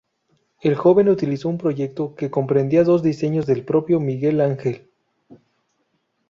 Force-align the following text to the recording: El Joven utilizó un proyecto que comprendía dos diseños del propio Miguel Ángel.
El 0.63 0.75
Joven 0.75 1.09
utilizó 1.09 1.47
un 1.47 1.59
proyecto 1.59 2.15
que 2.15 2.31
comprendía 2.31 2.83
dos 2.83 3.03
diseños 3.03 3.45
del 3.45 3.63
propio 3.63 3.99
Miguel 3.99 4.41
Ángel. 4.41 4.89